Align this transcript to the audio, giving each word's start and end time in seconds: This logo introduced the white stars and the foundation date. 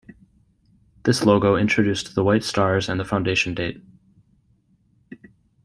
This 1.03 1.23
logo 1.25 1.55
introduced 1.55 2.15
the 2.15 2.23
white 2.23 2.43
stars 2.43 2.89
and 2.89 2.99
the 2.99 3.05
foundation 3.05 3.53
date. 3.53 3.83